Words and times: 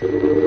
La 0.00 0.43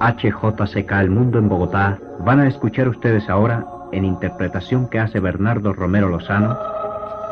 HJCK 0.00 0.92
El 0.92 1.10
Mundo 1.10 1.38
en 1.38 1.50
Bogotá 1.50 1.98
van 2.20 2.40
a 2.40 2.48
escuchar 2.48 2.88
ustedes 2.88 3.28
ahora, 3.28 3.66
en 3.92 4.06
interpretación 4.06 4.88
que 4.88 4.98
hace 4.98 5.20
Bernardo 5.20 5.74
Romero 5.74 6.08
Lozano, 6.08 6.56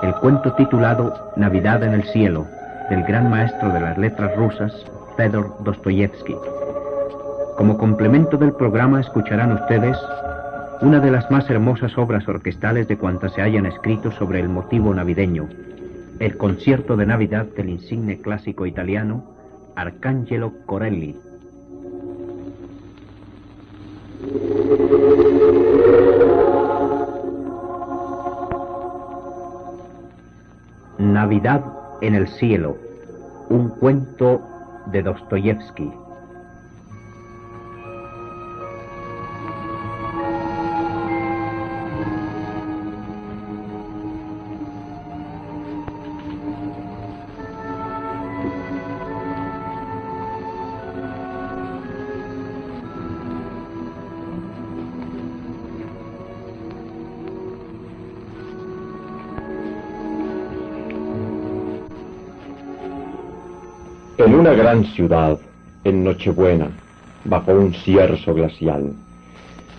el 0.03 0.13
cuento 0.17 0.53
titulado 0.53 1.33
Navidad 1.37 1.83
en 1.83 1.95
el 1.95 2.03
Cielo, 2.05 2.47
del 2.91 3.05
gran 3.05 3.31
maestro 3.31 3.73
de 3.73 3.81
las 3.81 3.97
letras 3.97 4.37
rusas, 4.37 4.85
Fedor 5.17 5.57
Dostoyevsky. 5.65 6.37
Como 7.57 7.79
complemento 7.79 8.37
del 8.37 8.53
programa 8.53 9.01
escucharán 9.01 9.53
ustedes 9.53 9.97
una 10.83 11.01
de 11.01 11.11
las 11.11 11.31
más 11.31 11.49
hermosas 11.49 11.97
obras 11.97 12.29
orquestales 12.29 12.87
de 12.87 12.99
cuantas 12.99 13.33
se 13.33 13.41
hayan 13.41 13.65
escrito 13.65 14.13
sobre 14.13 14.41
el 14.41 14.51
motivo 14.51 14.95
navideño, 14.95 15.49
el 16.21 16.37
concierto 16.37 16.99
de 16.99 17.07
Navidad 17.07 17.47
del 17.57 17.71
insigne 17.71 18.21
clásico 18.21 18.67
italiano 18.67 19.25
Arcangelo 19.75 20.53
Corelli, 20.67 21.17
Navidad 31.19 31.65
en 32.01 32.15
el 32.15 32.29
cielo, 32.29 32.77
un 33.49 33.71
cuento 33.71 34.41
de 34.87 35.03
Dostoyevsky. 35.03 35.91
Una 64.39 64.53
gran 64.53 64.85
ciudad, 64.85 65.37
en 65.83 66.05
Nochebuena, 66.05 66.69
bajo 67.25 67.53
un 67.53 67.75
cierzo 67.75 68.35
glacial, 68.35 68.93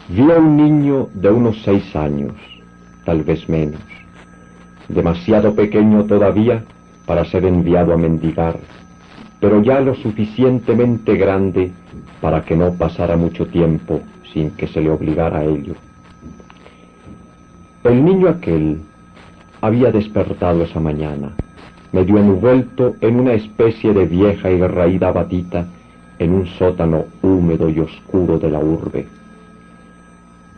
vi 0.10 0.30
a 0.30 0.36
un 0.36 0.58
niño 0.58 1.08
de 1.14 1.30
unos 1.30 1.62
seis 1.64 1.96
años, 1.96 2.34
tal 3.06 3.24
vez 3.24 3.48
menos, 3.48 3.80
demasiado 4.90 5.56
pequeño 5.56 6.04
todavía 6.04 6.62
para 7.06 7.24
ser 7.24 7.46
enviado 7.46 7.94
a 7.94 7.98
mendigar, 7.98 8.58
pero 9.40 9.64
ya 9.64 9.80
lo 9.80 9.96
suficientemente 9.96 11.16
grande 11.16 11.72
para 12.20 12.44
que 12.44 12.58
no 12.58 12.74
pasara 12.74 13.16
mucho 13.16 13.48
tiempo 13.48 14.02
sin 14.34 14.52
que 14.52 14.68
se 14.68 14.82
le 14.82 14.90
obligara 14.90 15.40
a 15.40 15.46
ello. 15.46 15.76
El 17.86 18.04
niño 18.04 18.28
aquel 18.28 18.82
había 19.62 19.90
despertado 19.90 20.64
esa 20.64 20.82
mañana, 20.82 21.32
medio 21.92 22.18
envuelto 22.18 22.96
en 23.02 23.20
una 23.20 23.34
especie 23.34 23.94
de 23.94 24.06
vieja 24.06 24.52
y 24.52 24.62
raída 24.62 25.12
batita 25.12 25.66
en 26.20 26.34
un 26.34 26.46
sótano 26.46 27.06
húmedo 27.22 27.70
y 27.70 27.80
oscuro 27.80 28.38
de 28.38 28.50
la 28.50 28.60
urbe. 28.60 29.08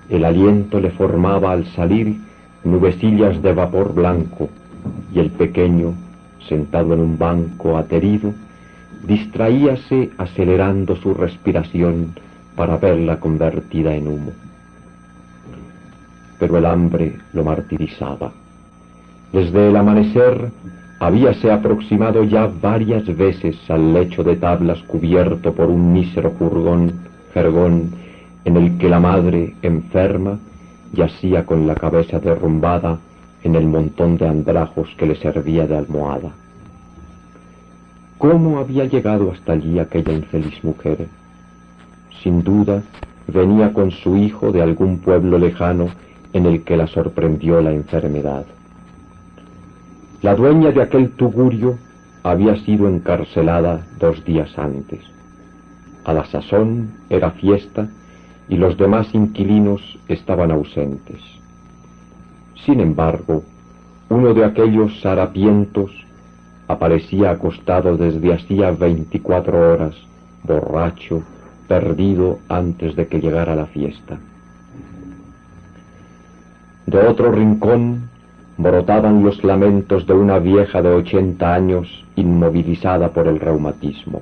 El 0.09 0.25
aliento 0.25 0.79
le 0.79 0.91
formaba 0.91 1.51
al 1.51 1.65
salir 1.67 2.17
nubecillas 2.63 3.41
de 3.41 3.53
vapor 3.53 3.93
blanco 3.93 4.49
y 5.13 5.19
el 5.19 5.29
pequeño, 5.29 5.93
sentado 6.47 6.93
en 6.93 6.99
un 6.99 7.17
banco 7.17 7.77
aterido, 7.77 8.33
distraíase 9.07 10.09
acelerando 10.17 10.95
su 10.95 11.13
respiración 11.13 12.13
para 12.55 12.77
verla 12.77 13.19
convertida 13.19 13.95
en 13.95 14.07
humo. 14.07 14.31
Pero 16.39 16.57
el 16.57 16.65
hambre 16.65 17.15
lo 17.33 17.43
martirizaba. 17.43 18.31
Desde 19.31 19.69
el 19.69 19.75
amanecer 19.75 20.51
habíase 21.01 21.51
aproximado 21.51 22.23
ya 22.23 22.45
varias 22.45 23.07
veces 23.17 23.57
al 23.69 23.91
lecho 23.91 24.23
de 24.23 24.35
tablas 24.35 24.83
cubierto 24.83 25.51
por 25.51 25.67
un 25.67 25.91
mísero 25.93 26.31
jergón, 27.33 27.89
en 28.45 28.55
el 28.55 28.77
que 28.77 28.87
la 28.87 28.99
madre, 28.99 29.55
enferma, 29.63 30.37
yacía 30.93 31.43
con 31.43 31.65
la 31.65 31.73
cabeza 31.73 32.19
derrumbada 32.19 32.99
en 33.43 33.55
el 33.55 33.65
montón 33.65 34.17
de 34.17 34.27
andrajos 34.27 34.89
que 34.95 35.07
le 35.07 35.15
servía 35.15 35.65
de 35.65 35.75
almohada. 35.75 36.33
¿Cómo 38.19 38.59
había 38.59 38.85
llegado 38.85 39.31
hasta 39.31 39.53
allí 39.53 39.79
aquella 39.79 40.13
infeliz 40.13 40.63
mujer? 40.63 41.07
Sin 42.21 42.43
duda, 42.43 42.83
venía 43.27 43.73
con 43.73 43.89
su 43.89 44.17
hijo 44.17 44.51
de 44.51 44.61
algún 44.61 44.99
pueblo 44.99 45.39
lejano 45.39 45.87
en 46.31 46.45
el 46.45 46.63
que 46.63 46.77
la 46.77 46.85
sorprendió 46.85 47.59
la 47.59 47.71
enfermedad. 47.71 48.45
La 50.21 50.35
dueña 50.35 50.71
de 50.71 50.83
aquel 50.83 51.09
tugurio 51.11 51.79
había 52.21 52.55
sido 52.57 52.87
encarcelada 52.87 53.87
dos 53.99 54.23
días 54.23 54.55
antes. 54.55 54.99
A 56.05 56.13
la 56.13 56.25
sazón 56.25 56.91
era 57.09 57.31
fiesta 57.31 57.87
y 58.47 58.55
los 58.55 58.77
demás 58.77 59.07
inquilinos 59.15 59.81
estaban 60.07 60.51
ausentes. 60.51 61.21
Sin 62.65 62.79
embargo, 62.79 63.43
uno 64.09 64.35
de 64.35 64.45
aquellos 64.45 65.03
harapientos 65.03 65.91
aparecía 66.67 67.31
acostado 67.31 67.97
desde 67.97 68.33
hacía 68.33 68.69
veinticuatro 68.71 69.73
horas, 69.73 69.95
borracho, 70.43 71.23
perdido 71.67 72.37
antes 72.47 72.95
de 72.95 73.07
que 73.07 73.19
llegara 73.19 73.55
la 73.55 73.65
fiesta. 73.65 74.19
De 76.85 76.99
otro 76.99 77.31
rincón 77.31 78.10
brotaban 78.61 79.23
los 79.23 79.43
lamentos 79.43 80.05
de 80.05 80.13
una 80.13 80.37
vieja 80.39 80.81
de 80.81 80.89
ochenta 80.89 81.53
años 81.53 81.87
inmovilizada 82.15 83.09
por 83.09 83.27
el 83.27 83.39
reumatismo. 83.39 84.21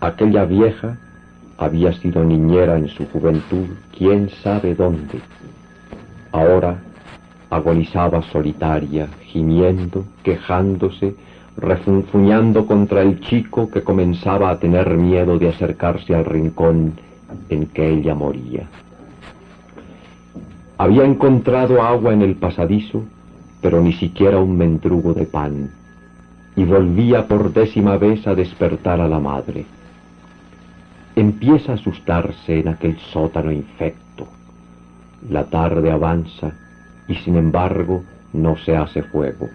Aquella 0.00 0.44
vieja 0.44 0.98
había 1.58 1.92
sido 1.94 2.22
niñera 2.24 2.76
en 2.76 2.88
su 2.88 3.06
juventud, 3.06 3.66
quién 3.96 4.28
sabe 4.42 4.74
dónde. 4.74 5.20
Ahora 6.32 6.78
agonizaba 7.50 8.22
solitaria, 8.22 9.08
gimiendo, 9.22 10.04
quejándose, 10.22 11.14
refunfuñando 11.56 12.66
contra 12.66 13.02
el 13.02 13.20
chico 13.20 13.70
que 13.70 13.82
comenzaba 13.82 14.50
a 14.50 14.58
tener 14.58 14.90
miedo 14.96 15.38
de 15.38 15.48
acercarse 15.48 16.14
al 16.14 16.24
rincón 16.24 16.94
en 17.48 17.66
que 17.66 17.88
ella 17.88 18.14
moría. 18.14 18.68
Había 20.76 21.04
encontrado 21.04 21.82
agua 21.82 22.12
en 22.12 22.22
el 22.22 22.34
pasadizo, 22.34 23.04
pero 23.62 23.80
ni 23.80 23.92
siquiera 23.92 24.38
un 24.38 24.58
mendrugo 24.58 25.14
de 25.14 25.24
pan, 25.24 25.70
y 26.56 26.64
volvía 26.64 27.28
por 27.28 27.52
décima 27.52 27.96
vez 27.96 28.26
a 28.26 28.34
despertar 28.34 29.00
a 29.00 29.08
la 29.08 29.20
madre. 29.20 29.66
Empieza 31.14 31.72
a 31.72 31.74
asustarse 31.76 32.58
en 32.58 32.68
aquel 32.68 32.98
sótano 32.98 33.52
infecto. 33.52 34.26
La 35.30 35.44
tarde 35.44 35.92
avanza 35.92 36.52
y 37.06 37.14
sin 37.16 37.36
embargo 37.36 38.02
no 38.32 38.56
se 38.56 38.76
hace 38.76 39.02
fuego. 39.02 39.48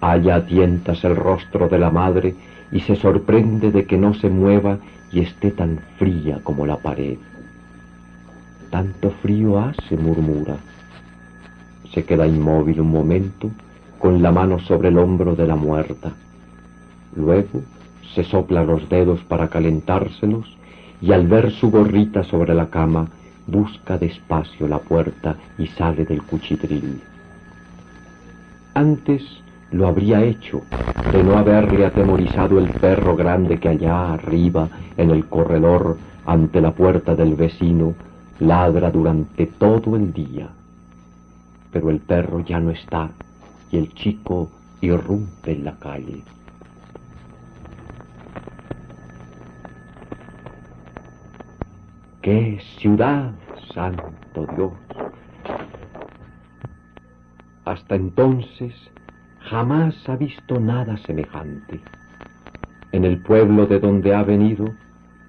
Halla 0.00 0.36
a 0.36 0.46
tientas 0.46 1.02
el 1.04 1.16
rostro 1.16 1.68
de 1.68 1.78
la 1.78 1.90
madre 1.90 2.36
y 2.70 2.78
se 2.80 2.94
sorprende 2.94 3.72
de 3.72 3.84
que 3.86 3.98
no 3.98 4.14
se 4.14 4.30
mueva 4.30 4.78
y 5.10 5.20
esté 5.20 5.50
tan 5.50 5.80
fría 5.98 6.38
como 6.44 6.64
la 6.64 6.76
pared. 6.76 7.18
Tanto 8.70 9.10
frío 9.22 9.58
hace, 9.58 9.96
murmura. 9.96 10.56
Se 11.92 12.04
queda 12.04 12.26
inmóvil 12.26 12.80
un 12.80 12.90
momento, 12.90 13.50
con 13.98 14.22
la 14.22 14.30
mano 14.30 14.60
sobre 14.60 14.88
el 14.88 14.98
hombro 14.98 15.34
de 15.34 15.46
la 15.46 15.56
muerta. 15.56 16.12
Luego 17.16 17.62
se 18.14 18.22
sopla 18.24 18.62
los 18.62 18.88
dedos 18.88 19.20
para 19.24 19.48
calentárselos 19.48 20.56
y 21.00 21.12
al 21.12 21.26
ver 21.26 21.50
su 21.50 21.70
gorrita 21.70 22.22
sobre 22.22 22.54
la 22.54 22.70
cama, 22.70 23.08
busca 23.46 23.98
despacio 23.98 24.68
la 24.68 24.78
puerta 24.78 25.36
y 25.58 25.66
sale 25.66 26.04
del 26.04 26.22
cuchitril. 26.22 27.00
Antes 28.74 29.22
lo 29.72 29.88
habría 29.88 30.22
hecho 30.22 30.62
de 31.12 31.24
no 31.24 31.36
haberle 31.36 31.86
atemorizado 31.86 32.58
el 32.58 32.70
perro 32.70 33.16
grande 33.16 33.58
que 33.58 33.68
allá 33.68 34.12
arriba 34.12 34.68
en 34.96 35.10
el 35.10 35.26
corredor 35.26 35.98
ante 36.24 36.60
la 36.60 36.72
puerta 36.72 37.16
del 37.16 37.34
vecino 37.34 37.94
ladra 38.40 38.90
durante 38.90 39.46
todo 39.46 39.96
el 39.96 40.12
día. 40.12 40.48
Pero 41.72 41.90
el 41.90 42.00
perro 42.00 42.40
ya 42.40 42.58
no 42.58 42.70
está 42.70 43.10
y 43.70 43.76
el 43.76 43.92
chico 43.94 44.50
irrumpe 44.80 45.52
en 45.52 45.64
la 45.64 45.78
calle. 45.78 46.24
¡Qué 52.22 52.60
ciudad, 52.78 53.32
santo 53.72 54.46
Dios! 54.56 54.72
Hasta 57.64 57.94
entonces 57.94 58.74
jamás 59.40 59.94
ha 60.08 60.16
visto 60.16 60.58
nada 60.58 60.96
semejante. 60.98 61.80
En 62.92 63.04
el 63.04 63.22
pueblo 63.22 63.66
de 63.66 63.78
donde 63.78 64.14
ha 64.14 64.22
venido, 64.22 64.64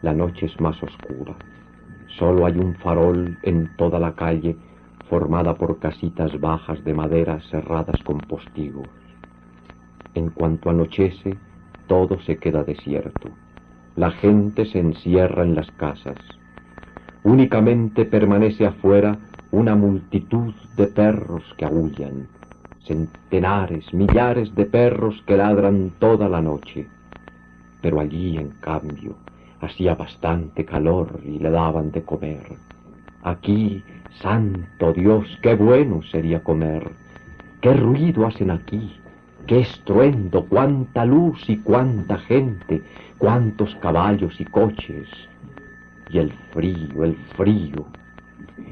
la 0.01 0.13
noche 0.13 0.47
es 0.47 0.59
más 0.59 0.81
oscura. 0.81 1.35
Solo 2.21 2.45
hay 2.45 2.55
un 2.59 2.75
farol 2.75 3.35
en 3.41 3.75
toda 3.77 3.97
la 3.97 4.13
calle 4.13 4.55
formada 5.09 5.55
por 5.55 5.79
casitas 5.79 6.39
bajas 6.39 6.83
de 6.83 6.93
madera 6.93 7.41
cerradas 7.49 7.99
con 8.03 8.19
postigos. 8.19 8.87
En 10.13 10.29
cuanto 10.29 10.69
anochece, 10.69 11.35
todo 11.87 12.19
se 12.19 12.37
queda 12.37 12.63
desierto. 12.63 13.31
La 13.95 14.11
gente 14.11 14.67
se 14.67 14.77
encierra 14.77 15.41
en 15.41 15.55
las 15.55 15.71
casas 15.71 16.19
únicamente 17.23 18.05
permanece 18.05 18.65
afuera 18.65 19.17
una 19.51 19.75
multitud 19.75 20.53
de 20.75 20.87
perros 20.87 21.43
que 21.57 21.65
aullan, 21.65 22.27
centenares, 22.85 23.93
millares 23.93 24.53
de 24.55 24.65
perros 24.65 25.21
que 25.27 25.37
ladran 25.37 25.91
toda 25.99 26.29
la 26.29 26.41
noche. 26.41 26.87
Pero 27.81 27.99
allí, 27.99 28.37
en 28.37 28.49
cambio, 28.61 29.15
hacía 29.61 29.95
bastante 29.95 30.65
calor 30.65 31.19
y 31.23 31.39
le 31.39 31.51
daban 31.51 31.91
de 31.91 32.03
comer. 32.03 32.43
Aquí, 33.23 33.83
santo 34.21 34.93
Dios, 34.93 35.25
qué 35.41 35.55
bueno 35.55 36.01
sería 36.11 36.43
comer. 36.43 36.91
Qué 37.61 37.73
ruido 37.73 38.25
hacen 38.25 38.51
aquí, 38.51 38.99
qué 39.47 39.59
estruendo, 39.59 40.45
cuánta 40.47 41.05
luz 41.05 41.47
y 41.47 41.57
cuánta 41.57 42.17
gente, 42.17 42.81
cuántos 43.19 43.75
caballos 43.75 44.39
y 44.41 44.45
coches 44.45 45.07
y 46.11 46.17
el 46.17 46.31
frío, 46.51 47.03
el 47.03 47.15
frío. 47.37 47.85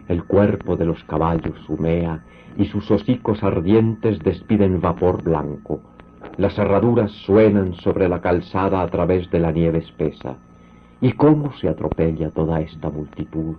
El 0.08 0.24
cuerpo 0.24 0.76
de 0.76 0.86
los 0.86 1.04
caballos 1.06 1.58
humea 1.70 2.20
y 2.58 2.66
sus 2.66 2.90
hocicos 2.92 3.44
ardientes 3.44 4.20
despiden 4.20 4.82
vapor 4.82 5.24
blanco. 5.24 5.82
Las 6.38 6.58
herraduras 6.58 7.12
suenan 7.12 7.76
sobre 7.76 8.10
la 8.10 8.22
calzada 8.22 8.82
a 8.82 8.88
través 8.88 9.30
de 9.30 9.40
la 9.40 9.52
nieve 9.52 9.80
espesa. 9.80 10.36
¿Y 11.02 11.14
cómo 11.14 11.54
se 11.54 11.70
atropella 11.70 12.32
toda 12.32 12.60
esta 12.62 12.90
multitud? 12.90 13.56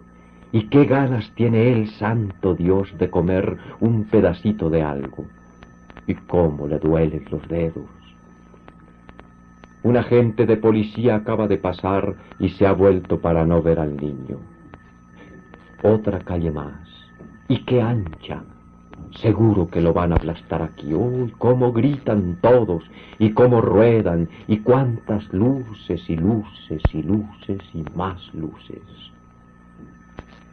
¿Y 0.52 0.68
qué 0.68 0.84
ganas 0.84 1.30
tiene 1.34 1.72
el 1.72 1.88
santo 1.92 2.54
Dios 2.54 2.92
de 2.98 3.08
comer 3.08 3.56
un 3.80 4.04
pedacito 4.04 4.68
de 4.68 4.82
algo? 4.82 5.24
¿Y 6.06 6.14
cómo 6.14 6.66
le 6.66 6.78
duelen 6.78 7.24
los 7.30 7.46
dedos? 7.48 7.86
Un 9.82 9.96
agente 9.96 10.44
de 10.44 10.58
policía 10.58 11.14
acaba 11.14 11.48
de 11.48 11.56
pasar 11.56 12.14
y 12.38 12.50
se 12.50 12.66
ha 12.66 12.72
vuelto 12.72 13.20
para 13.20 13.46
no 13.46 13.62
ver 13.62 13.78
al 13.78 13.96
niño. 13.96 14.38
Otra 15.82 16.18
calle 16.18 16.50
más. 16.50 16.86
Y 17.48 17.64
qué 17.64 17.80
ancha. 17.80 18.42
Seguro 19.20 19.68
que 19.68 19.80
lo 19.80 19.92
van 19.92 20.12
a 20.12 20.16
aplastar 20.16 20.62
aquí. 20.62 20.94
¡Uy, 20.94 21.32
cómo 21.38 21.72
gritan 21.72 22.38
todos! 22.40 22.84
Y 23.18 23.32
cómo 23.32 23.60
ruedan. 23.60 24.28
Y 24.46 24.58
cuántas 24.58 25.30
luces 25.32 26.08
y 26.08 26.16
luces 26.16 26.82
y 26.92 27.02
luces 27.02 27.58
y 27.74 27.84
más 27.94 28.32
luces. 28.34 28.82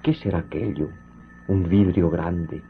¿Qué 0.02 0.14
será 0.14 0.40
aquello? 0.40 0.90
Un 1.48 1.70
vidrio 1.70 2.10
grande. 2.10 2.62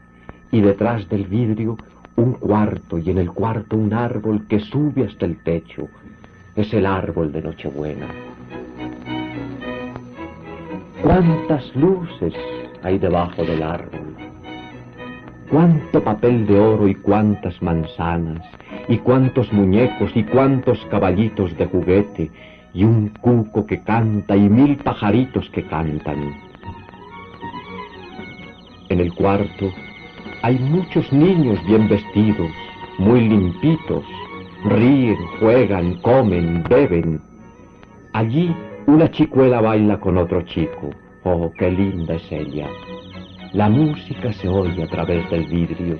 Y 0.50 0.60
detrás 0.60 1.08
del 1.08 1.26
vidrio 1.26 1.76
un 2.18 2.32
cuarto 2.32 2.98
y 2.98 3.10
en 3.10 3.18
el 3.18 3.30
cuarto 3.30 3.76
un 3.76 3.94
árbol 3.94 4.46
que 4.48 4.58
sube 4.58 5.04
hasta 5.04 5.24
el 5.24 5.40
techo 5.44 5.88
es 6.56 6.74
el 6.74 6.84
árbol 6.84 7.30
de 7.30 7.42
Nochebuena. 7.42 8.08
¿Cuántas 11.00 11.76
luces 11.76 12.34
hay 12.82 12.98
debajo 12.98 13.44
del 13.44 13.62
árbol? 13.62 14.07
¿Cuánto 15.50 16.04
papel 16.04 16.46
de 16.46 16.58
oro 16.58 16.88
y 16.88 16.94
cuántas 16.94 17.60
manzanas? 17.62 18.44
¿Y 18.88 18.98
cuántos 18.98 19.52
muñecos 19.52 20.10
y 20.14 20.22
cuántos 20.24 20.78
caballitos 20.90 21.56
de 21.56 21.66
juguete? 21.66 22.30
Y 22.74 22.84
un 22.84 23.08
cuco 23.20 23.66
que 23.66 23.82
canta 23.82 24.36
y 24.36 24.48
mil 24.48 24.76
pajaritos 24.76 25.48
que 25.50 25.62
cantan. 25.64 26.34
En 28.90 29.00
el 29.00 29.14
cuarto 29.14 29.72
hay 30.42 30.58
muchos 30.58 31.12
niños 31.12 31.58
bien 31.66 31.88
vestidos, 31.88 32.50
muy 32.98 33.28
limpitos, 33.28 34.04
Ríen, 34.64 35.16
juegan, 35.38 35.94
comen, 36.02 36.64
beben. 36.68 37.20
Allí 38.12 38.52
una 38.86 39.08
chicuela 39.08 39.60
baila 39.60 40.00
con 40.00 40.18
otro 40.18 40.42
chico. 40.42 40.90
Oh, 41.22 41.52
qué 41.56 41.70
linda 41.70 42.14
es 42.14 42.32
ella. 42.32 42.66
La 43.54 43.70
música 43.70 44.30
se 44.34 44.46
oye 44.46 44.82
a 44.82 44.86
través 44.86 45.28
del 45.30 45.46
vidrio. 45.46 45.98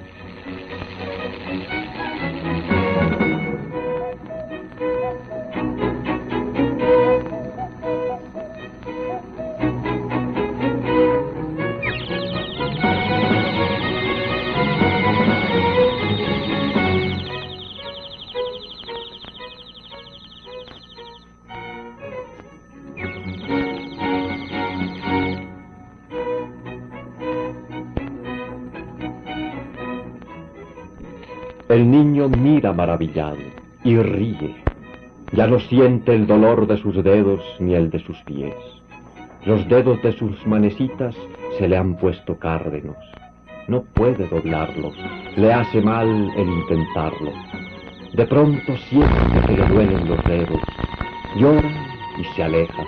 El 31.68 31.90
niño 31.90 32.30
mira 32.30 32.72
maravillado 32.72 33.36
y 33.84 33.98
ríe. 33.98 34.56
Ya 35.32 35.46
no 35.46 35.60
siente 35.60 36.14
el 36.14 36.26
dolor 36.26 36.66
de 36.66 36.78
sus 36.78 37.04
dedos 37.04 37.42
ni 37.60 37.74
el 37.74 37.90
de 37.90 37.98
sus 37.98 38.16
pies. 38.22 38.54
Los 39.44 39.68
dedos 39.68 40.00
de 40.00 40.12
sus 40.12 40.46
manecitas 40.46 41.14
se 41.58 41.68
le 41.68 41.76
han 41.76 41.96
puesto 41.98 42.38
cárdenos. 42.38 42.96
No 43.66 43.82
puede 43.82 44.26
doblarlos. 44.28 44.94
Le 45.36 45.52
hace 45.52 45.82
mal 45.82 46.08
el 46.36 46.48
intentarlo. 46.48 47.32
De 48.14 48.26
pronto 48.26 48.74
siente 48.88 49.46
que 49.46 49.52
le 49.52 49.66
duelen 49.66 50.08
los 50.08 50.24
dedos. 50.24 50.62
Llora 51.36 51.70
y 52.18 52.24
se 52.34 52.44
aleja. 52.44 52.84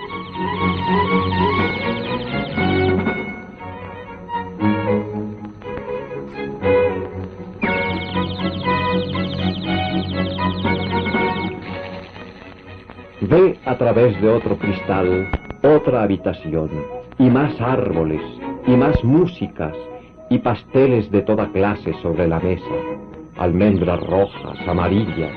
Ve 13.31 13.57
a 13.65 13.77
través 13.77 14.21
de 14.21 14.27
otro 14.27 14.57
cristal 14.57 15.29
otra 15.63 16.03
habitación, 16.03 16.69
y 17.17 17.29
más 17.29 17.53
árboles, 17.61 18.21
y 18.67 18.71
más 18.71 19.01
músicas, 19.05 19.73
y 20.29 20.39
pasteles 20.39 21.09
de 21.11 21.21
toda 21.21 21.47
clase 21.53 21.93
sobre 22.01 22.27
la 22.27 22.41
mesa, 22.41 22.75
almendras 23.37 24.01
rojas, 24.01 24.57
amarillas. 24.67 25.31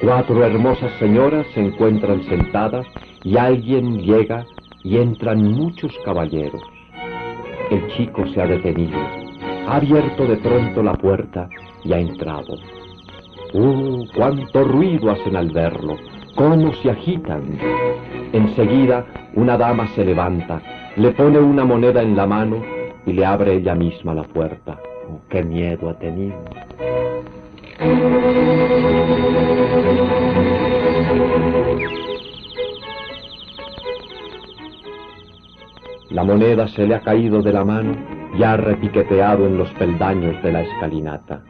Cuatro 0.00 0.42
hermosas 0.42 0.90
señoras 0.98 1.46
se 1.52 1.60
encuentran 1.60 2.22
sentadas 2.24 2.86
y 3.24 3.36
alguien 3.36 4.00
llega 4.00 4.46
y 4.82 4.96
entran 4.96 5.52
muchos 5.52 5.92
caballeros. 6.06 6.62
El 7.70 7.86
chico 7.88 8.26
se 8.28 8.40
ha 8.40 8.46
detenido, 8.46 8.98
ha 9.68 9.76
abierto 9.76 10.24
de 10.24 10.36
pronto 10.36 10.82
la 10.82 10.94
puerta 10.94 11.46
y 11.84 11.92
ha 11.92 11.98
entrado. 11.98 12.54
¡Uh, 13.52 14.06
cuánto 14.14 14.64
ruido 14.64 15.10
hacen 15.10 15.36
al 15.36 15.50
verlo! 15.50 16.11
Cómo 16.34 16.72
se 16.74 16.90
agitan. 16.90 17.58
Enseguida 18.32 19.06
una 19.34 19.56
dama 19.56 19.86
se 19.88 20.04
levanta, 20.04 20.60
le 20.96 21.10
pone 21.12 21.38
una 21.38 21.64
moneda 21.64 22.02
en 22.02 22.16
la 22.16 22.26
mano 22.26 22.62
y 23.06 23.12
le 23.12 23.24
abre 23.24 23.54
ella 23.54 23.74
misma 23.74 24.14
la 24.14 24.24
puerta. 24.24 24.78
Oh, 25.10 25.20
¡Qué 25.28 25.42
miedo 25.42 25.90
ha 25.90 25.98
tenido! 25.98 26.36
La 36.10 36.24
moneda 36.24 36.68
se 36.68 36.86
le 36.86 36.94
ha 36.94 37.00
caído 37.00 37.42
de 37.42 37.52
la 37.52 37.64
mano 37.64 37.96
y 38.38 38.42
ha 38.42 38.56
repiqueteado 38.56 39.46
en 39.46 39.56
los 39.56 39.70
peldaños 39.70 40.42
de 40.42 40.52
la 40.52 40.62
escalinata. 40.62 41.42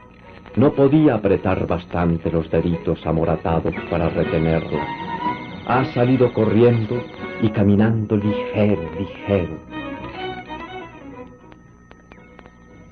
No 0.54 0.74
podía 0.74 1.14
apretar 1.14 1.66
bastante 1.66 2.30
los 2.30 2.50
deditos 2.50 3.06
amoratados 3.06 3.74
para 3.90 4.10
retenerla. 4.10 4.86
Ha 5.66 5.84
salido 5.94 6.30
corriendo 6.34 7.00
y 7.40 7.48
caminando 7.48 8.16
ligero, 8.18 8.82
ligero. 8.98 9.56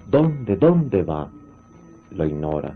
¿Dónde, 0.08 0.56
dónde 0.56 1.02
va? 1.02 1.28
Lo 2.12 2.24
ignora. 2.24 2.74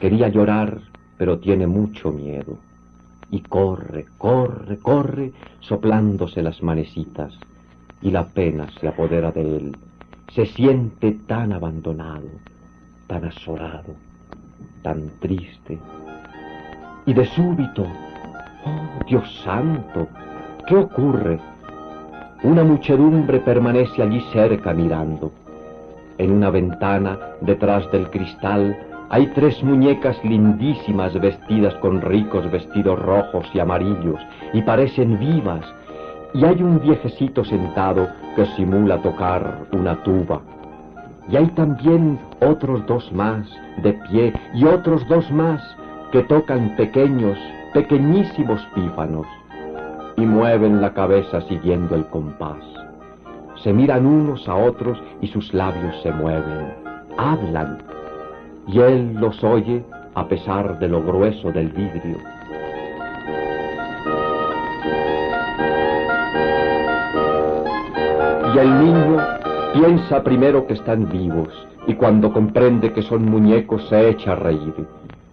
Quería 0.00 0.28
llorar, 0.28 0.80
pero 1.16 1.38
tiene 1.38 1.66
mucho 1.66 2.12
miedo. 2.12 2.58
Y 3.30 3.40
corre, 3.40 4.04
corre, 4.18 4.78
corre, 4.78 5.32
soplándose 5.60 6.42
las 6.42 6.62
manecitas, 6.62 7.32
y 8.02 8.10
la 8.10 8.26
pena 8.26 8.68
se 8.80 8.88
apodera 8.88 9.32
de 9.32 9.56
él. 9.56 9.76
Se 10.34 10.44
siente 10.44 11.12
tan 11.26 11.52
abandonado, 11.54 12.28
tan 13.08 13.24
asolado, 13.24 13.94
tan 14.82 15.10
triste. 15.18 15.78
Y 17.06 17.14
de 17.14 17.24
súbito, 17.24 17.84
oh 18.64 19.04
Dios 19.08 19.40
santo, 19.42 20.06
¿qué 20.66 20.76
ocurre? 20.76 21.40
Una 22.42 22.62
muchedumbre 22.62 23.40
permanece 23.40 24.02
allí 24.02 24.20
cerca 24.32 24.72
mirando. 24.72 25.32
En 26.18 26.30
una 26.30 26.50
ventana, 26.50 27.18
detrás 27.40 27.90
del 27.90 28.10
cristal, 28.10 28.76
hay 29.08 29.26
tres 29.28 29.62
muñecas 29.64 30.22
lindísimas 30.22 31.18
vestidas 31.18 31.74
con 31.76 32.02
ricos 32.02 32.50
vestidos 32.50 32.98
rojos 32.98 33.46
y 33.54 33.58
amarillos 33.58 34.20
y 34.52 34.60
parecen 34.62 35.18
vivas. 35.18 35.64
Y 36.34 36.44
hay 36.44 36.62
un 36.62 36.78
viejecito 36.80 37.42
sentado 37.42 38.06
que 38.36 38.44
simula 38.54 39.00
tocar 39.00 39.66
una 39.72 40.02
tuba. 40.02 40.42
Y 41.28 41.36
hay 41.36 41.46
también 41.48 42.18
otros 42.40 42.86
dos 42.86 43.12
más 43.12 43.46
de 43.82 43.92
pie 44.08 44.32
y 44.54 44.64
otros 44.64 45.06
dos 45.08 45.30
más 45.30 45.62
que 46.10 46.22
tocan 46.22 46.74
pequeños, 46.76 47.38
pequeñísimos 47.74 48.66
pífanos 48.74 49.26
y 50.16 50.22
mueven 50.22 50.80
la 50.80 50.94
cabeza 50.94 51.40
siguiendo 51.42 51.94
el 51.94 52.06
compás. 52.06 52.58
Se 53.62 53.72
miran 53.72 54.06
unos 54.06 54.48
a 54.48 54.54
otros 54.54 54.98
y 55.20 55.28
sus 55.28 55.52
labios 55.52 55.94
se 56.02 56.10
mueven, 56.12 56.72
hablan 57.18 57.78
y 58.66 58.80
él 58.80 59.14
los 59.14 59.42
oye 59.44 59.84
a 60.14 60.26
pesar 60.26 60.78
de 60.78 60.88
lo 60.88 61.02
grueso 61.02 61.52
del 61.52 61.68
vidrio. 61.68 62.18
Y 68.54 68.58
el 68.58 68.84
niño 68.84 69.37
piensa 69.78 70.24
primero 70.24 70.66
que 70.66 70.72
están 70.74 71.08
vivos 71.08 71.50
y 71.86 71.94
cuando 71.94 72.32
comprende 72.32 72.92
que 72.92 73.02
son 73.02 73.24
muñecos 73.24 73.88
se 73.88 74.08
echa 74.08 74.32
a 74.32 74.34
reír. 74.34 74.74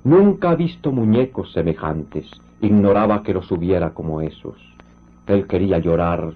Nunca 0.04 0.52
ha 0.52 0.56
visto 0.56 0.92
muñecos 0.92 1.52
semejantes, 1.52 2.30
ignoraba 2.62 3.24
que 3.24 3.34
los 3.34 3.52
hubiera 3.52 3.96
como 3.96 4.22
esos. 4.22 4.56
Él 5.26 5.48
quería 5.48 5.80
llorar, 5.80 6.36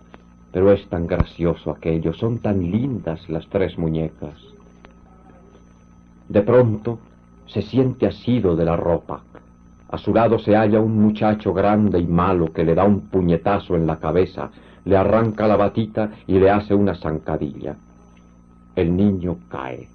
pero 0.51 0.72
es 0.72 0.84
tan 0.88 1.06
gracioso 1.06 1.70
aquello, 1.70 2.12
son 2.13 2.39
tan 2.39 2.72
lindas 2.72 3.30
las 3.30 3.48
tres 3.48 3.78
muñecas. 3.78 4.34
De 6.30 6.42
pronto 6.42 6.98
se 7.46 7.62
siente 7.62 8.08
asido 8.08 8.56
de 8.56 8.66
la 8.66 8.75
ropa. 8.75 9.22
A 9.88 10.00
su 10.00 10.16
lado 10.16 10.39
se 10.39 10.56
halla 10.56 10.80
un 10.80 11.00
muchacho 11.00 11.54
grande 11.54 12.00
y 12.00 12.08
malo 12.08 12.51
que 12.54 12.63
le 12.63 12.74
da 12.74 12.86
un 12.86 13.01
puñetazo 13.01 13.75
en 13.75 13.86
la 13.86 14.00
cabeza, 14.00 14.50
le 14.86 14.98
arranca 14.98 15.46
la 15.46 15.58
batita 15.58 16.10
y 16.25 16.39
le 16.39 16.50
hace 16.50 16.74
una 16.74 16.96
zancadilla. 16.96 17.75
El 18.75 18.95
niño 18.95 19.38
cae. 19.49 19.88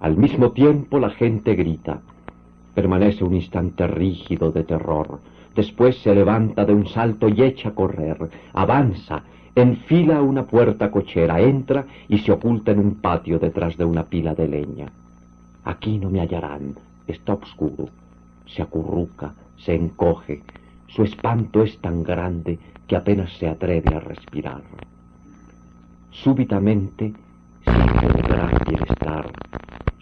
Al 0.00 0.16
mismo 0.16 0.52
tiempo 0.52 0.98
la 0.98 1.10
gente 1.10 1.54
grita. 1.54 2.00
Permanece 2.74 3.24
un 3.24 3.34
instante 3.34 3.86
rígido 3.86 4.50
de 4.50 4.64
terror. 4.64 5.20
Después 5.54 5.98
se 5.98 6.14
levanta 6.14 6.64
de 6.64 6.74
un 6.74 6.86
salto 6.86 7.28
y 7.28 7.42
echa 7.42 7.70
a 7.70 7.74
correr. 7.74 8.30
Avanza, 8.54 9.22
enfila 9.54 10.22
una 10.22 10.46
puerta 10.46 10.90
cochera, 10.90 11.40
entra 11.40 11.86
y 12.08 12.18
se 12.18 12.32
oculta 12.32 12.72
en 12.72 12.78
un 12.78 12.94
patio 12.96 13.38
detrás 13.38 13.76
de 13.76 13.84
una 13.84 14.04
pila 14.04 14.34
de 14.34 14.48
leña. 14.48 14.90
Aquí 15.64 15.98
no 15.98 16.10
me 16.10 16.20
hallarán, 16.20 16.74
está 17.06 17.34
oscuro. 17.34 17.88
Se 18.46 18.62
acurruca, 18.62 19.34
se 19.56 19.74
encoge. 19.74 20.42
Su 20.88 21.04
espanto 21.04 21.62
es 21.62 21.78
tan 21.78 22.02
grande 22.02 22.58
que 22.86 22.96
apenas 22.96 23.32
se 23.38 23.48
atreve 23.48 23.94
a 23.94 24.00
respirar. 24.00 24.62
Súbitamente 26.10 27.12
bienestar. 28.66 29.30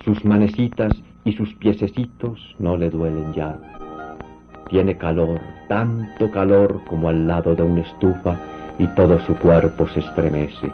Sus 0.05 0.25
manecitas 0.25 0.93
y 1.25 1.33
sus 1.33 1.53
piececitos 1.55 2.55
no 2.59 2.77
le 2.77 2.91
duelen 2.91 3.33
ya. 3.33 3.57
Tiene 4.69 4.97
calor, 4.97 5.41
tanto 5.69 6.31
calor 6.31 6.81
como 6.89 7.09
al 7.09 7.27
lado 7.27 7.55
de 7.55 7.63
una 7.63 7.83
estufa 7.83 8.37
y 8.79 8.87
todo 8.89 9.19
su 9.21 9.35
cuerpo 9.37 9.87
se 9.89 10.01
estremece. 10.01 10.71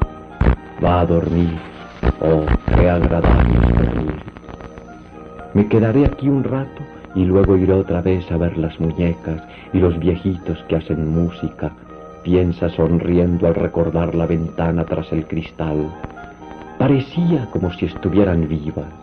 Va 0.84 1.00
a 1.00 1.06
dormir. 1.06 1.56
Oh, 2.20 2.44
qué 2.76 2.88
agradable 2.88 3.54
es 3.54 3.74
dormir. 3.74 4.22
Me 5.54 5.66
quedaré 5.68 6.04
aquí 6.04 6.28
un 6.28 6.44
rato 6.44 6.82
y 7.14 7.24
luego 7.24 7.56
iré 7.56 7.72
otra 7.72 8.02
vez 8.02 8.30
a 8.30 8.36
ver 8.36 8.58
las 8.58 8.78
muñecas 8.78 9.42
y 9.72 9.78
los 9.78 9.98
viejitos 9.98 10.62
que 10.68 10.76
hacen 10.76 11.08
música. 11.08 11.72
Piensa 12.22 12.68
sonriendo 12.68 13.46
al 13.46 13.54
recordar 13.54 14.14
la 14.14 14.26
ventana 14.26 14.84
tras 14.84 15.10
el 15.12 15.26
cristal. 15.26 15.90
Parecía 16.87 17.49
como 17.50 17.73
si 17.73 17.87
estuvieran 17.87 18.47
vivas. 18.47 18.95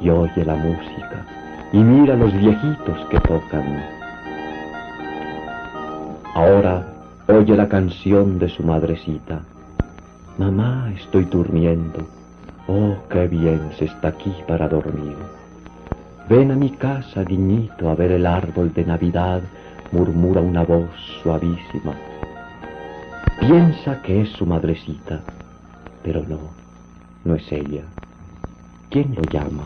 Y 0.00 0.08
oye 0.08 0.42
la 0.42 0.56
música 0.56 1.26
y 1.74 1.76
mira 1.76 2.16
los 2.16 2.32
viejitos 2.32 2.98
que 3.10 3.20
tocan. 3.20 3.84
Ahora 6.32 6.86
oye 7.26 7.54
la 7.54 7.68
canción 7.68 8.38
de 8.38 8.48
su 8.48 8.62
madrecita. 8.62 9.40
Mamá, 10.38 10.90
estoy 10.96 11.24
durmiendo. 11.24 11.98
Oh, 12.66 12.96
qué 13.10 13.28
bien 13.28 13.60
se 13.78 13.84
está 13.84 14.08
aquí 14.08 14.34
para 14.46 14.70
dormir. 14.70 15.18
Ven 16.30 16.50
a 16.50 16.56
mi 16.56 16.70
casa, 16.70 17.24
niñito, 17.24 17.90
a 17.90 17.94
ver 17.94 18.12
el 18.12 18.24
árbol 18.24 18.72
de 18.72 18.86
Navidad, 18.86 19.42
murmura 19.92 20.40
una 20.40 20.64
voz 20.64 20.88
suavísima. 21.22 21.92
Piensa 23.38 24.00
que 24.00 24.22
es 24.22 24.30
su 24.30 24.46
madrecita, 24.46 25.20
pero 26.02 26.22
no, 26.26 26.38
no 27.24 27.34
es 27.34 27.52
ella. 27.52 27.82
¿Quién 28.90 29.14
lo 29.14 29.22
llama? 29.24 29.64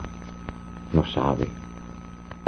No 0.93 1.05
sabe, 1.07 1.49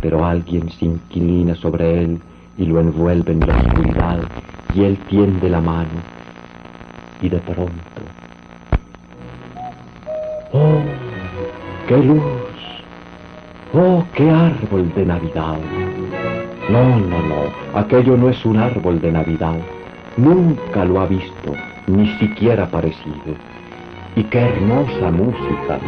pero 0.00 0.25
alguien 0.25 0.71
se 0.71 0.85
inclina 0.85 1.55
sobre 1.55 2.03
él 2.03 2.19
y 2.59 2.67
lo 2.67 2.81
envuelve 2.81 3.33
en 3.33 3.41
la 3.41 3.55
oscuridad 3.55 4.19
y 4.75 4.83
él 4.83 4.99
tiende 5.09 5.49
la 5.49 5.61
mano 5.61 5.88
y 7.23 7.29
de 7.29 7.38
pronto 7.38 8.03
¡Oh, 10.53 10.81
qué 11.88 11.97
luz! 11.97 12.23
¡Oh, 13.73 14.05
qué 14.14 14.31
árbol 14.31 14.93
de 14.95 15.05
Navidad! 15.05 15.59
No, 16.71 16.99
no, 17.00 17.23
no, 17.23 17.79
aquello 17.79 18.17
no 18.17 18.29
es 18.29 18.45
un 18.45 18.59
árbol 18.59 19.00
de 19.00 19.11
Navidad. 19.11 19.59
Nunca 20.17 20.85
lo 20.85 21.00
ha 21.00 21.07
visto, 21.07 21.55
ni 21.88 22.07
siquiera 22.19 22.71
parecido. 22.71 23.35
Y 24.16 24.23
qué 24.25 24.38
hermosa 24.38 25.11
música. 25.11 25.80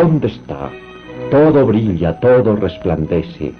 ¿Dónde 0.00 0.28
está? 0.28 0.70
Todo 1.28 1.66
brilla, 1.66 2.20
todo 2.20 2.54
resplandece, 2.54 3.52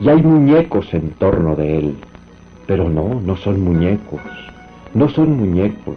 y 0.00 0.08
hay 0.08 0.22
muñecos 0.22 0.86
en 0.94 1.10
torno 1.14 1.56
de 1.56 1.78
él. 1.78 1.96
Pero 2.68 2.88
no, 2.88 3.20
no 3.20 3.36
son 3.36 3.60
muñecos, 3.60 4.20
no 4.94 5.08
son 5.08 5.36
muñecos, 5.36 5.96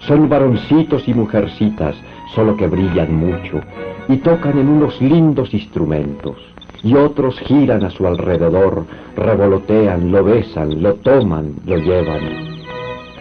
son 0.00 0.28
varoncitos 0.28 1.08
y 1.08 1.14
mujercitas, 1.14 1.96
solo 2.34 2.54
que 2.54 2.66
brillan 2.66 3.14
mucho 3.14 3.62
y 4.08 4.18
tocan 4.18 4.58
en 4.58 4.68
unos 4.68 5.00
lindos 5.00 5.54
instrumentos. 5.54 6.36
Y 6.82 6.94
otros 6.94 7.38
giran 7.40 7.82
a 7.82 7.90
su 7.90 8.06
alrededor, 8.06 8.84
revolotean, 9.16 10.12
lo 10.12 10.22
besan, 10.22 10.82
lo 10.82 10.96
toman, 10.96 11.54
lo 11.64 11.78
llevan. 11.78 12.20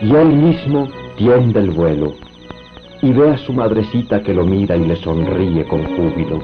Y 0.01 0.13
él 0.13 0.27
mismo 0.27 0.89
tiende 1.15 1.61
el 1.61 1.69
vuelo 1.71 2.11
y 3.01 3.11
ve 3.11 3.31
a 3.31 3.37
su 3.37 3.53
madrecita 3.53 4.21
que 4.21 4.33
lo 4.33 4.45
mira 4.45 4.75
y 4.75 4.85
le 4.85 4.95
sonríe 4.97 5.65
con 5.65 5.83
júbilo. 5.95 6.39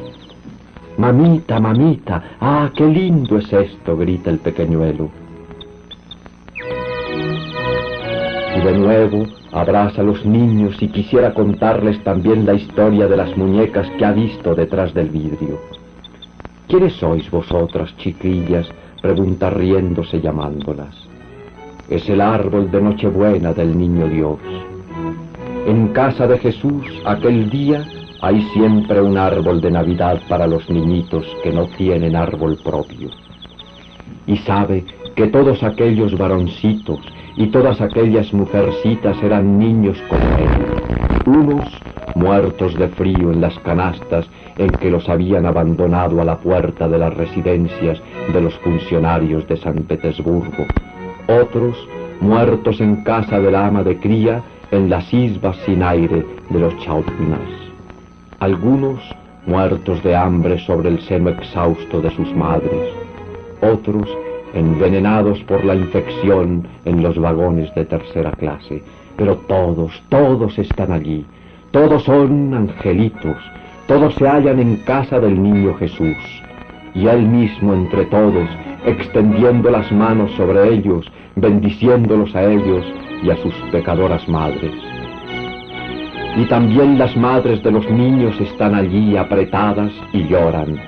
Mamita, 0.97 1.59
mamita, 1.59 2.23
ah, 2.39 2.69
qué 2.73 2.85
lindo 2.85 3.37
es 3.37 3.51
esto, 3.51 3.97
grita 3.97 4.29
el 4.29 4.39
pequeñuelo. 4.39 5.09
Y 8.55 8.61
de 8.61 8.77
nuevo 8.77 9.25
abraza 9.51 10.01
a 10.01 10.05
los 10.05 10.25
niños 10.25 10.81
y 10.81 10.87
quisiera 10.87 11.33
contarles 11.33 12.01
también 12.03 12.45
la 12.45 12.53
historia 12.53 13.07
de 13.07 13.17
las 13.17 13.35
muñecas 13.35 13.89
que 13.97 14.05
ha 14.05 14.13
visto 14.13 14.55
detrás 14.55 14.93
del 14.93 15.09
vidrio. 15.09 15.59
¿Quiénes 16.67 16.93
sois 16.93 17.29
vosotras, 17.29 17.95
chiquillas? 17.97 18.67
pregunta 19.01 19.49
riéndose 19.49 20.19
llamándolas. 20.19 20.95
Es 21.89 22.09
el 22.09 22.21
árbol 22.21 22.71
de 22.71 22.81
Nochebuena 22.81 23.53
del 23.53 23.77
Niño 23.77 24.07
Dios. 24.07 24.39
En 25.65 25.87
casa 25.93 26.27
de 26.27 26.37
Jesús, 26.37 26.85
aquel 27.05 27.49
día, 27.49 27.83
hay 28.21 28.39
siempre 28.53 29.01
un 29.01 29.17
árbol 29.17 29.61
de 29.61 29.71
Navidad 29.71 30.21
para 30.29 30.45
los 30.45 30.69
niñitos 30.69 31.25
que 31.43 31.51
no 31.51 31.65
tienen 31.69 32.15
árbol 32.15 32.59
propio. 32.63 33.09
Y 34.27 34.37
sabe 34.37 34.85
que 35.15 35.25
todos 35.25 35.63
aquellos 35.63 36.15
varoncitos 36.19 36.99
y 37.35 37.47
todas 37.47 37.81
aquellas 37.81 38.31
mujercitas 38.31 39.17
eran 39.23 39.57
niños 39.57 39.97
como 40.07 40.23
él, 40.37 41.25
unos 41.25 41.65
muertos 42.13 42.75
de 42.75 42.87
frío 42.89 43.31
en 43.31 43.41
las 43.41 43.57
canastas 43.59 44.27
en 44.59 44.69
que 44.69 44.91
los 44.91 45.09
habían 45.09 45.47
abandonado 45.47 46.21
a 46.21 46.25
la 46.25 46.37
puerta 46.37 46.87
de 46.87 46.99
las 46.99 47.13
residencias 47.15 47.99
de 48.31 48.39
los 48.39 48.53
funcionarios 48.59 49.47
de 49.47 49.57
San 49.57 49.77
Petersburgo, 49.85 50.63
otros 51.27 51.75
muertos 52.21 52.79
en 52.81 53.03
casa 53.03 53.39
de 53.39 53.49
la 53.49 53.65
ama 53.65 53.83
de 53.83 53.97
cría 53.97 54.43
en 54.75 54.89
las 54.89 55.13
isbas 55.13 55.57
sin 55.65 55.81
aire 55.81 56.25
de 56.49 56.59
los 56.59 56.77
Chautminas, 56.79 57.39
algunos 58.39 58.99
muertos 59.45 60.03
de 60.03 60.15
hambre 60.15 60.59
sobre 60.59 60.89
el 60.89 61.01
seno 61.01 61.29
exhausto 61.29 62.01
de 62.01 62.11
sus 62.11 62.33
madres, 62.35 62.93
otros 63.61 64.07
envenenados 64.53 65.39
por 65.43 65.63
la 65.65 65.75
infección 65.75 66.67
en 66.85 67.03
los 67.03 67.17
vagones 67.17 67.73
de 67.75 67.85
tercera 67.85 68.31
clase. 68.31 68.83
Pero 69.17 69.37
todos, 69.47 70.01
todos 70.09 70.57
están 70.57 70.91
allí, 70.91 71.25
todos 71.71 72.03
son 72.03 72.53
angelitos, 72.53 73.37
todos 73.87 74.15
se 74.15 74.27
hallan 74.27 74.59
en 74.59 74.77
casa 74.77 75.19
del 75.19 75.41
niño 75.41 75.75
Jesús. 75.75 76.17
Y 76.93 77.07
él 77.07 77.23
mismo 77.23 77.73
entre 77.73 78.05
todos, 78.05 78.47
extendiendo 78.85 79.69
las 79.69 79.91
manos 79.91 80.31
sobre 80.31 80.73
ellos, 80.73 81.05
bendiciéndolos 81.35 82.35
a 82.35 82.43
ellos 82.43 82.85
y 83.23 83.29
a 83.29 83.37
sus 83.37 83.53
pecadoras 83.71 84.27
madres. 84.27 84.73
Y 86.37 86.45
también 86.45 86.97
las 86.97 87.15
madres 87.15 87.63
de 87.63 87.71
los 87.71 87.89
niños 87.89 88.39
están 88.39 88.75
allí 88.75 89.15
apretadas 89.15 89.91
y 90.11 90.27
lloran. 90.27 90.79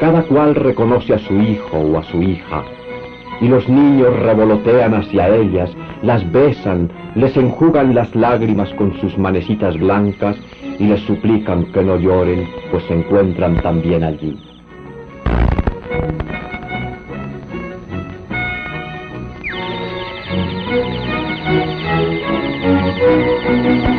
Cada 0.00 0.22
cual 0.22 0.54
reconoce 0.54 1.14
a 1.14 1.18
su 1.18 1.34
hijo 1.34 1.76
o 1.78 1.98
a 1.98 2.02
su 2.04 2.22
hija, 2.22 2.64
y 3.40 3.48
los 3.48 3.68
niños 3.68 4.16
revolotean 4.20 4.94
hacia 4.94 5.28
ellas, 5.34 5.70
las 6.02 6.30
besan, 6.32 6.90
les 7.14 7.36
enjugan 7.36 7.94
las 7.94 8.14
lágrimas 8.14 8.72
con 8.74 8.98
sus 9.00 9.18
manecitas 9.18 9.78
blancas 9.78 10.36
y 10.78 10.84
les 10.84 11.00
suplican 11.00 11.66
que 11.72 11.82
no 11.82 11.96
lloren, 11.96 12.48
pues 12.70 12.84
se 12.84 12.94
encuentran 12.94 13.60
también 13.60 14.04
allí. 14.04 14.38
Y 23.12 23.91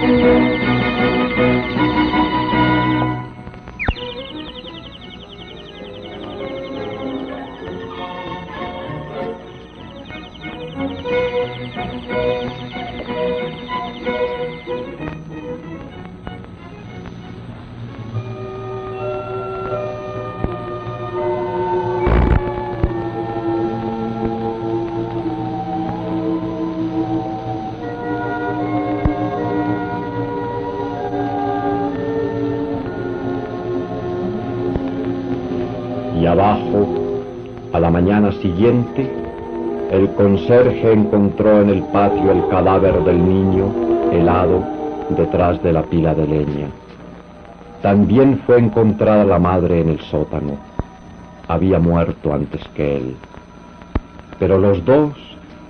abajo, 36.33 36.87
a 37.73 37.79
la 37.79 37.89
mañana 37.91 38.31
siguiente, 38.31 39.09
el 39.91 40.09
conserje 40.15 40.91
encontró 40.91 41.61
en 41.61 41.69
el 41.69 41.83
patio 41.83 42.31
el 42.31 42.47
cadáver 42.47 43.03
del 43.03 43.23
niño 43.23 43.71
helado 44.11 44.63
detrás 45.09 45.61
de 45.61 45.73
la 45.73 45.83
pila 45.83 46.15
de 46.15 46.27
leña. 46.27 46.67
También 47.83 48.39
fue 48.45 48.57
encontrada 48.57 49.23
la 49.25 49.37
madre 49.37 49.81
en 49.81 49.89
el 49.89 49.99
sótano. 50.01 50.57
Había 51.47 51.77
muerto 51.77 52.33
antes 52.33 52.61
que 52.69 52.97
él. 52.97 53.15
Pero 54.39 54.57
los 54.57 54.83
dos 54.85 55.13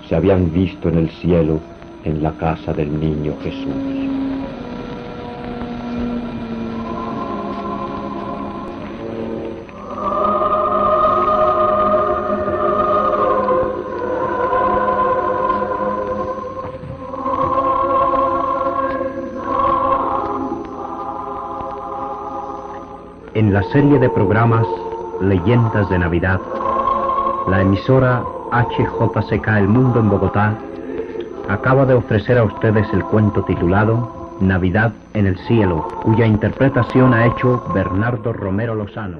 se 0.08 0.15
habían 0.15 0.54
visto 0.54 0.88
en 0.88 0.97
el 0.99 1.10
cielo 1.10 1.60
en 2.06 2.23
la 2.23 2.32
casa 2.32 2.71
del 2.73 2.97
niño 2.99 3.34
Jesús. 3.43 4.12
Serie 23.71 23.99
de 23.99 24.10
programas 24.10 24.65
Leyendas 25.21 25.89
de 25.89 25.99
Navidad, 25.99 26.39
la 27.47 27.62
emisora 27.62 28.23
HJCK 28.52 29.47
El 29.58 29.67
Mundo 29.67 29.99
en 29.99 30.10
Bogotá 30.10 30.58
acaba 31.49 31.86
de 31.86 31.93
ofrecer 31.93 32.38
a 32.38 32.43
ustedes 32.43 32.88
el 32.93 33.04
cuento 33.04 33.43
titulado 33.43 34.38
Navidad 34.39 34.93
en 35.13 35.28
el 35.28 35.38
Cielo, 35.39 35.88
cuya 36.04 36.26
interpretación 36.26 37.13
ha 37.13 37.26
hecho 37.26 37.63
Bernardo 37.73 38.34
Romero 38.34 38.76
Lozano. 38.76 39.19